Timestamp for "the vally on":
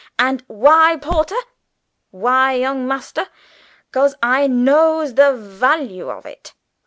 5.13-6.25